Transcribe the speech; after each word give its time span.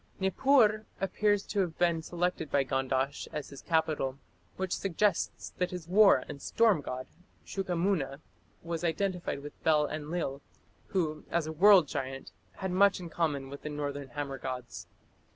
Nippur 0.19 0.87
appears 0.99 1.43
to 1.45 1.59
have 1.59 1.77
been 1.77 2.01
selected 2.01 2.49
by 2.49 2.63
Gandash 2.63 3.27
as 3.31 3.49
his 3.49 3.61
capital, 3.61 4.17
which 4.57 4.75
suggests 4.75 5.51
that 5.59 5.69
his 5.69 5.87
war 5.87 6.23
and 6.27 6.41
storm 6.41 6.81
god, 6.81 7.05
Shuqamuna, 7.45 8.19
was 8.63 8.83
identified 8.83 9.41
with 9.43 9.63
Bel 9.63 9.87
Enlil, 9.87 10.41
who 10.87 11.23
as 11.29 11.45
a 11.45 11.51
"world 11.53 11.87
giant" 11.87 12.31
has 12.53 12.71
much 12.71 12.99
in 12.99 13.11
common 13.11 13.47
with 13.47 13.61
the 13.61 13.69
northern 13.69 14.07
hammer 14.07 14.39
gods. 14.39 14.87